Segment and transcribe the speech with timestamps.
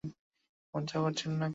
[0.73, 1.49] মজা করছেন নাকি?